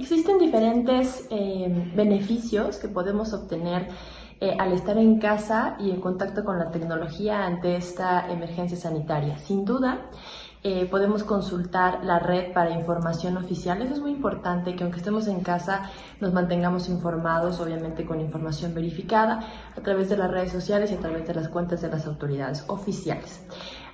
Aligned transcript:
Existen 0.00 0.38
diferentes 0.38 1.26
eh, 1.28 1.90
beneficios 1.96 2.76
que 2.76 2.86
podemos 2.86 3.32
obtener 3.32 3.88
eh, 4.40 4.54
al 4.56 4.72
estar 4.72 4.96
en 4.96 5.18
casa 5.18 5.76
y 5.80 5.90
en 5.90 6.00
contacto 6.00 6.44
con 6.44 6.56
la 6.56 6.70
tecnología 6.70 7.44
ante 7.44 7.74
esta 7.74 8.30
emergencia 8.30 8.78
sanitaria. 8.78 9.38
Sin 9.38 9.64
duda, 9.64 10.02
eh, 10.62 10.86
podemos 10.86 11.24
consultar 11.24 12.04
la 12.04 12.20
red 12.20 12.52
para 12.52 12.70
información 12.70 13.36
oficial. 13.38 13.82
Eso 13.82 13.94
es 13.94 14.00
muy 14.00 14.12
importante, 14.12 14.76
que 14.76 14.84
aunque 14.84 14.98
estemos 14.98 15.26
en 15.26 15.40
casa 15.40 15.90
nos 16.20 16.32
mantengamos 16.32 16.88
informados, 16.88 17.58
obviamente 17.58 18.06
con 18.06 18.20
información 18.20 18.74
verificada, 18.74 19.40
a 19.76 19.80
través 19.80 20.08
de 20.10 20.16
las 20.16 20.30
redes 20.30 20.52
sociales 20.52 20.92
y 20.92 20.94
a 20.94 21.00
través 21.00 21.26
de 21.26 21.34
las 21.34 21.48
cuentas 21.48 21.80
de 21.82 21.88
las 21.88 22.06
autoridades 22.06 22.64
oficiales. 22.68 23.40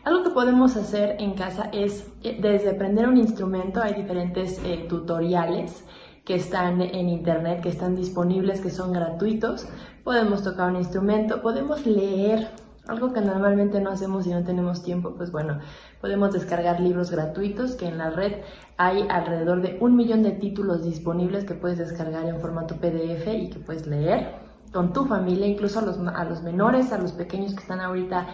Algo 0.04 0.22
que 0.22 0.30
podemos 0.30 0.76
hacer 0.76 1.16
en 1.18 1.32
casa 1.32 1.70
es, 1.72 2.06
eh, 2.22 2.38
desde 2.38 2.70
aprender 2.70 3.08
un 3.08 3.16
instrumento, 3.16 3.82
hay 3.82 3.94
diferentes 3.94 4.60
eh, 4.62 4.84
tutoriales 4.86 5.82
que 6.26 6.34
están 6.34 6.82
en 6.82 7.08
internet, 7.08 7.62
que 7.62 7.70
están 7.70 7.96
disponibles, 7.96 8.60
que 8.60 8.68
son 8.68 8.92
gratuitos. 8.92 9.66
Podemos 10.04 10.42
tocar 10.42 10.70
un 10.70 10.76
instrumento, 10.76 11.40
podemos 11.40 11.86
leer, 11.86 12.50
algo 12.86 13.14
que 13.14 13.22
normalmente 13.22 13.80
no 13.80 13.90
hacemos 13.90 14.26
y 14.26 14.30
no 14.30 14.44
tenemos 14.44 14.82
tiempo, 14.82 15.14
pues 15.16 15.32
bueno, 15.32 15.60
podemos 16.02 16.34
descargar 16.34 16.80
libros 16.80 17.10
gratuitos 17.10 17.74
que 17.74 17.88
en 17.88 17.96
la 17.96 18.10
red 18.10 18.42
hay 18.76 19.06
alrededor 19.08 19.62
de 19.62 19.78
un 19.80 19.96
millón 19.96 20.22
de 20.22 20.32
títulos 20.32 20.84
disponibles 20.84 21.46
que 21.46 21.54
puedes 21.54 21.78
descargar 21.78 22.26
en 22.26 22.40
formato 22.40 22.76
PDF 22.76 23.26
y 23.26 23.48
que 23.48 23.58
puedes 23.58 23.86
leer 23.86 24.34
con 24.70 24.92
tu 24.92 25.06
familia, 25.06 25.46
incluso 25.46 25.78
a 25.78 25.82
los, 25.82 25.98
a 25.98 26.24
los 26.24 26.42
menores, 26.42 26.92
a 26.92 26.98
los 26.98 27.12
pequeños 27.12 27.54
que 27.54 27.60
están 27.60 27.80
ahorita 27.80 28.26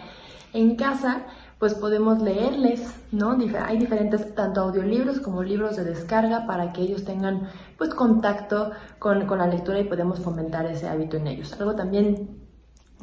en 0.53 0.75
casa, 0.75 1.27
pues 1.61 1.75
podemos 1.75 2.19
leerles, 2.23 2.81
¿no? 3.11 3.37
Hay 3.67 3.77
diferentes 3.77 4.33
tanto 4.33 4.61
audiolibros 4.61 5.19
como 5.19 5.43
libros 5.43 5.75
de 5.75 5.83
descarga 5.83 6.47
para 6.47 6.73
que 6.73 6.81
ellos 6.81 7.05
tengan 7.05 7.49
pues 7.77 7.93
contacto 7.93 8.71
con, 8.97 9.27
con 9.27 9.37
la 9.37 9.45
lectura 9.45 9.79
y 9.79 9.83
podemos 9.83 10.19
fomentar 10.21 10.65
ese 10.65 10.89
hábito 10.89 11.17
en 11.17 11.27
ellos. 11.27 11.53
Algo 11.59 11.75
también 11.75 12.41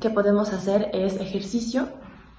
que 0.00 0.10
podemos 0.10 0.52
hacer 0.52 0.90
es 0.92 1.20
ejercicio, 1.20 1.86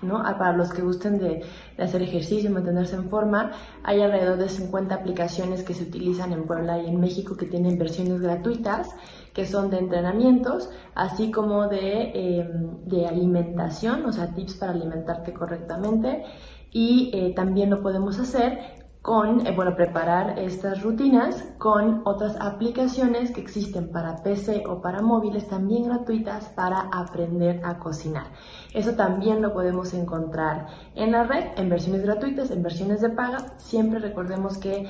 ¿no? 0.02 0.24
Para 0.24 0.54
los 0.54 0.72
que 0.72 0.82
gusten 0.82 1.20
de, 1.20 1.44
hacer 1.78 2.02
ejercicio, 2.02 2.50
mantenerse 2.52 2.96
en 2.96 3.10
forma, 3.10 3.52
hay 3.84 4.02
alrededor 4.02 4.38
de 4.38 4.50
50 4.50 4.96
aplicaciones 4.96 5.64
que 5.64 5.74
se 5.74 5.84
utilizan 5.84 6.32
en 6.32 6.46
Puebla 6.46 6.82
y 6.82 6.88
en 6.88 7.00
México 7.00 7.36
que 7.36 7.46
tienen 7.46 7.78
versiones 7.78 8.22
gratuitas, 8.22 8.90
que 9.34 9.46
son 9.46 9.70
de 9.70 9.80
entrenamientos, 9.80 10.70
así 10.96 11.32
como 11.32 11.68
de, 11.68 12.12
eh, 12.14 12.50
de 12.86 13.08
alimentación, 13.08 14.06
o 14.06 14.12
sea, 14.12 14.34
tips 14.34 14.56
para 14.56 14.72
alimentarte 14.72 15.34
correctamente. 15.34 16.24
Y 16.72 17.12
eh, 17.14 17.34
también 17.36 17.70
lo 17.70 17.82
podemos 17.82 18.20
hacer 18.20 18.89
con, 19.10 19.48
eh, 19.48 19.52
bueno, 19.56 19.76
preparar 19.76 20.38
estas 20.38 20.84
rutinas 20.84 21.44
con 21.58 22.04
otras 22.06 22.38
aplicaciones 22.40 23.32
que 23.32 23.42
existen 23.42 23.90
para 23.92 24.22
PC 24.22 24.66
o 24.68 24.84
para 24.84 25.02
móviles 25.02 25.48
también 25.48 25.86
gratuitas 25.86 26.46
para 26.50 26.82
aprender 26.94 27.60
a 27.66 27.80
cocinar. 27.80 28.28
Eso 28.72 28.94
también 28.94 29.42
lo 29.42 29.52
podemos 29.52 29.96
encontrar 29.96 30.68
en 30.94 31.12
la 31.12 31.24
red, 31.24 31.44
en 31.56 31.70
versiones 31.70 32.04
gratuitas, 32.04 32.52
en 32.52 32.62
versiones 32.62 33.02
de 33.02 33.10
paga. 33.10 33.58
Siempre 33.58 33.98
recordemos 33.98 34.60
que 34.60 34.88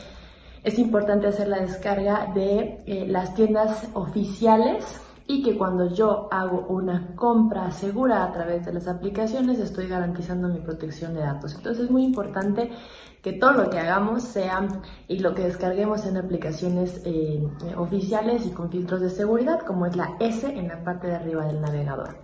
es 0.65 0.79
importante 0.79 1.27
hacer 1.27 1.47
la 1.47 1.61
descarga 1.61 2.29
de 2.35 2.83
eh, 2.87 3.05
las 3.07 3.33
tiendas 3.35 3.87
oficiales 3.93 4.83
y 5.31 5.43
que 5.43 5.55
cuando 5.55 5.85
yo 5.93 6.27
hago 6.31 6.65
una 6.69 7.13
compra 7.15 7.69
segura 7.69 8.23
a 8.23 8.31
través 8.31 8.65
de 8.65 8.73
las 8.73 8.87
aplicaciones 8.87 9.59
estoy 9.59 9.87
garantizando 9.87 10.47
mi 10.47 10.59
protección 10.59 11.13
de 11.13 11.19
datos. 11.19 11.53
Entonces 11.53 11.85
es 11.85 11.91
muy 11.91 12.03
importante 12.03 12.71
que 13.21 13.33
todo 13.33 13.53
lo 13.53 13.69
que 13.69 13.77
hagamos 13.77 14.23
sea 14.23 14.67
y 15.07 15.19
lo 15.19 15.35
que 15.35 15.43
descarguemos 15.43 16.07
en 16.07 16.17
aplicaciones 16.17 17.03
eh, 17.05 17.47
oficiales 17.77 18.47
y 18.47 18.49
con 18.49 18.71
filtros 18.71 19.01
de 19.01 19.11
seguridad 19.11 19.59
como 19.59 19.85
es 19.85 19.95
la 19.95 20.15
S 20.19 20.47
en 20.47 20.67
la 20.67 20.83
parte 20.83 21.05
de 21.05 21.17
arriba 21.17 21.45
del 21.45 21.61
navegador. 21.61 22.15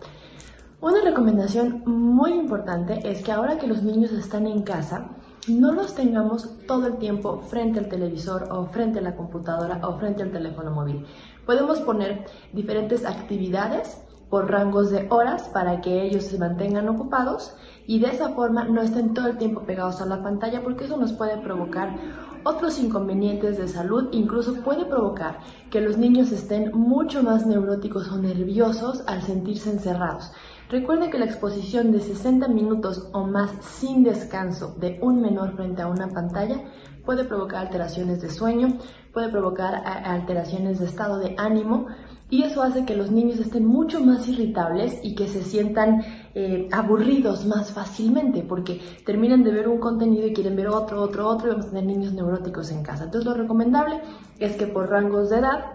Una 0.82 1.02
recomendación 1.04 1.84
muy 1.86 2.34
importante 2.34 3.08
es 3.08 3.22
que 3.22 3.32
ahora 3.32 3.60
que 3.60 3.68
los 3.68 3.84
niños 3.84 4.14
están 4.14 4.48
en 4.48 4.64
casa, 4.64 5.12
no 5.48 5.72
los 5.72 5.94
tengamos 5.94 6.50
todo 6.68 6.88
el 6.88 6.98
tiempo 6.98 7.40
frente 7.42 7.80
al 7.80 7.90
televisor 7.90 8.48
o 8.52 8.66
frente 8.66 9.00
a 9.00 9.04
la 9.04 9.16
computadora 9.16 9.80
o 9.88 9.98
frente 9.98 10.24
al 10.24 10.32
teléfono 10.32 10.72
móvil. 10.72 11.06
Podemos 11.46 11.80
poner 11.82 12.26
diferentes 12.54 13.06
actividades 13.06 14.02
por 14.30 14.50
rangos 14.50 14.90
de 14.90 15.08
horas 15.10 15.44
para 15.50 15.82
que 15.82 16.04
ellos 16.04 16.24
se 16.24 16.40
mantengan 16.40 16.90
ocupados 16.90 17.56
y 17.86 18.00
de 18.00 18.08
esa 18.08 18.30
forma 18.30 18.66
no 18.66 18.82
estén 18.82 19.14
todo 19.14 19.28
el 19.28 19.38
tiempo 19.38 19.62
pegados 19.62 20.02
a 20.02 20.06
la 20.06 20.24
pantalla 20.24 20.64
porque 20.64 20.86
eso 20.86 20.98
nos 20.98 21.14
puede 21.14 21.38
provocar 21.38 21.96
otros 22.44 22.80
inconvenientes 22.80 23.58
de 23.58 23.68
salud, 23.68 24.10
incluso 24.12 24.54
puede 24.62 24.86
provocar 24.86 25.40
que 25.72 25.82
los 25.82 25.98
niños 25.98 26.32
estén 26.32 26.72
mucho 26.74 27.24
más 27.24 27.46
neuróticos 27.46 28.12
o 28.12 28.18
nerviosos 28.18 29.04
al 29.08 29.24
sentirse 29.24 29.72
encerrados. 29.72 30.32
Recuerde 30.70 31.12
que 31.12 31.20
la 31.20 31.26
exposición 31.26 31.92
de 31.92 32.00
60 32.00 32.48
minutos 32.48 33.10
o 33.14 33.26
más 33.26 33.52
sin 33.62 34.04
descanso 34.04 34.76
de 34.80 34.98
un 35.02 35.22
menor 35.22 35.56
frente 35.56 35.84
a 35.84 35.88
una 35.88 36.10
pantalla 36.10 36.60
puede 37.06 37.24
provocar 37.24 37.68
alteraciones 37.68 38.20
de 38.22 38.32
sueño, 38.32 38.80
puede 39.14 39.30
provocar 39.30 39.76
alteraciones 39.86 40.80
de 40.80 40.88
estado 40.88 41.20
de 41.20 41.36
ánimo 41.38 41.86
y 42.32 42.42
eso 42.42 42.64
hace 42.64 42.84
que 42.84 42.96
los 42.96 43.12
niños 43.12 43.40
estén 43.40 43.68
mucho 43.68 44.02
más 44.02 44.28
irritables 44.28 45.00
y 45.04 45.14
que 45.14 45.28
se 45.28 45.44
sientan 45.44 46.02
eh, 46.34 46.68
aburridos 46.72 47.46
más 47.46 47.72
fácilmente 47.72 48.42
porque 48.42 48.82
terminan 49.06 49.44
de 49.44 49.52
ver 49.52 49.68
un 49.68 49.80
contenido 49.80 50.26
y 50.26 50.34
quieren 50.34 50.56
ver 50.56 50.70
otro, 50.70 51.00
otro, 51.04 51.28
otro 51.28 51.48
y 51.48 51.52
vamos 51.52 51.68
a 51.68 51.70
tener 51.70 51.86
niños 51.86 52.14
neuróticos 52.14 52.72
en 52.72 52.82
casa. 52.82 53.04
Entonces 53.04 53.30
lo 53.30 53.36
recomendable 53.36 54.02
es 54.40 54.56
que 54.56 54.66
por 54.66 54.90
rangos 54.90 55.30
de 55.30 55.38
edad 55.38 55.75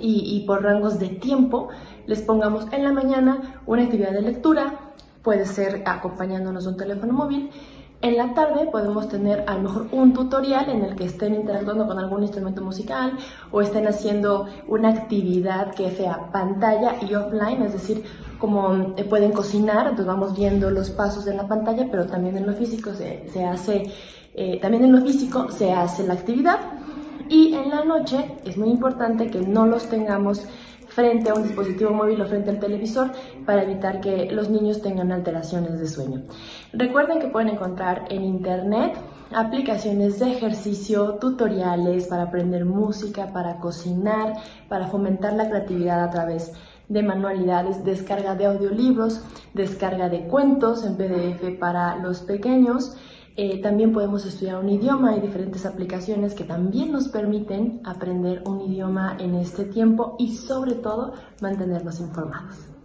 y, 0.00 0.44
por 0.46 0.62
rangos 0.62 0.98
de 0.98 1.08
tiempo 1.08 1.68
les 2.06 2.22
pongamos 2.22 2.66
en 2.72 2.84
la 2.84 2.92
mañana 2.92 3.60
una 3.66 3.82
actividad 3.82 4.12
de 4.12 4.22
lectura, 4.22 4.92
puede 5.22 5.44
ser 5.44 5.82
acompañándonos 5.84 6.66
un 6.66 6.76
teléfono 6.76 7.12
móvil. 7.12 7.50
En 8.00 8.16
la 8.16 8.32
tarde 8.32 8.68
podemos 8.70 9.08
tener 9.08 9.44
a 9.48 9.54
lo 9.54 9.62
mejor 9.62 9.88
un 9.90 10.12
tutorial 10.12 10.70
en 10.70 10.84
el 10.84 10.94
que 10.94 11.04
estén 11.04 11.34
interactuando 11.34 11.88
con 11.88 11.98
algún 11.98 12.22
instrumento 12.22 12.62
musical 12.62 13.18
o 13.50 13.60
estén 13.60 13.88
haciendo 13.88 14.46
una 14.68 14.90
actividad 14.90 15.74
que 15.74 15.90
sea 15.90 16.30
pantalla 16.30 16.94
y 17.02 17.12
offline, 17.14 17.62
es 17.62 17.72
decir, 17.72 18.04
como 18.38 18.94
eh, 18.96 19.04
pueden 19.04 19.32
cocinar, 19.32 19.80
entonces 19.80 20.06
vamos 20.06 20.36
viendo 20.36 20.70
los 20.70 20.90
pasos 20.90 21.26
en 21.26 21.38
la 21.38 21.48
pantalla, 21.48 21.88
pero 21.90 22.06
también 22.06 22.36
en 22.36 22.46
lo 22.46 22.52
físico 22.54 22.92
se, 22.94 23.28
se 23.32 23.44
hace, 23.44 23.92
eh, 24.34 24.60
también 24.60 24.84
en 24.84 24.92
lo 24.92 25.02
físico 25.02 25.50
se 25.50 25.72
hace 25.72 26.06
la 26.06 26.14
actividad 26.14 26.60
y 27.28 27.54
en 27.54 27.70
la 27.70 27.84
noche 27.84 28.38
es 28.44 28.56
muy 28.56 28.70
importante 28.70 29.30
que 29.30 29.40
no 29.40 29.66
los 29.66 29.88
tengamos 29.88 30.46
frente 30.88 31.30
a 31.30 31.34
un 31.34 31.44
dispositivo 31.44 31.90
móvil 31.90 32.20
o 32.22 32.26
frente 32.26 32.50
al 32.50 32.58
televisor 32.58 33.12
para 33.44 33.62
evitar 33.62 34.00
que 34.00 34.30
los 34.32 34.48
niños 34.48 34.82
tengan 34.82 35.12
alteraciones 35.12 35.78
de 35.78 35.86
sueño. 35.86 36.22
Recuerden 36.72 37.20
que 37.20 37.28
pueden 37.28 37.50
encontrar 37.50 38.06
en 38.08 38.24
internet 38.24 38.96
aplicaciones 39.32 40.18
de 40.18 40.32
ejercicio, 40.32 41.14
tutoriales 41.20 42.06
para 42.06 42.24
aprender 42.24 42.64
música, 42.64 43.32
para 43.32 43.58
cocinar, 43.58 44.34
para 44.68 44.88
fomentar 44.88 45.34
la 45.34 45.48
creatividad 45.48 46.02
a 46.02 46.10
través 46.10 46.52
de 46.88 47.02
manualidades, 47.02 47.84
descarga 47.84 48.34
de 48.34 48.46
audiolibros, 48.46 49.20
descarga 49.52 50.08
de 50.08 50.26
cuentos 50.26 50.84
en 50.84 50.96
PDF 50.96 51.58
para 51.60 51.96
los 51.96 52.20
pequeños 52.20 52.96
eh, 53.40 53.60
también 53.62 53.92
podemos 53.92 54.26
estudiar 54.26 54.58
un 54.58 54.68
idioma, 54.68 55.10
hay 55.12 55.20
diferentes 55.20 55.64
aplicaciones 55.64 56.34
que 56.34 56.42
también 56.42 56.90
nos 56.90 57.06
permiten 57.06 57.80
aprender 57.84 58.42
un 58.44 58.60
idioma 58.62 59.16
en 59.20 59.36
este 59.36 59.64
tiempo 59.64 60.16
y 60.18 60.34
sobre 60.34 60.74
todo 60.74 61.12
mantenernos 61.40 62.00
informados. 62.00 62.77